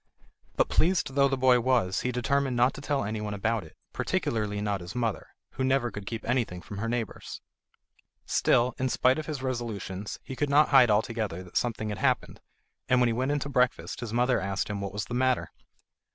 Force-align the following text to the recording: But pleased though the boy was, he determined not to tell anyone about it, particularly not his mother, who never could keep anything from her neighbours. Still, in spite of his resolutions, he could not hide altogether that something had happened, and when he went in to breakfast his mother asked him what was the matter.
But 0.55 0.67
pleased 0.67 1.13
though 1.13 1.27
the 1.27 1.37
boy 1.37 1.59
was, 1.59 1.99
he 1.99 2.11
determined 2.11 2.57
not 2.57 2.73
to 2.73 2.81
tell 2.81 3.03
anyone 3.03 3.35
about 3.35 3.63
it, 3.63 3.75
particularly 3.93 4.59
not 4.59 4.81
his 4.81 4.95
mother, 4.95 5.27
who 5.51 5.63
never 5.63 5.91
could 5.91 6.07
keep 6.07 6.25
anything 6.27 6.59
from 6.59 6.79
her 6.79 6.89
neighbours. 6.89 7.39
Still, 8.25 8.73
in 8.79 8.89
spite 8.89 9.19
of 9.19 9.27
his 9.27 9.43
resolutions, 9.43 10.19
he 10.23 10.35
could 10.35 10.49
not 10.49 10.69
hide 10.69 10.89
altogether 10.89 11.43
that 11.43 11.55
something 11.55 11.89
had 11.89 11.99
happened, 11.99 12.41
and 12.89 12.99
when 12.99 13.09
he 13.09 13.13
went 13.13 13.29
in 13.31 13.37
to 13.41 13.49
breakfast 13.49 13.99
his 13.99 14.11
mother 14.11 14.41
asked 14.41 14.71
him 14.71 14.81
what 14.81 14.91
was 14.91 15.05
the 15.05 15.13
matter. 15.13 15.51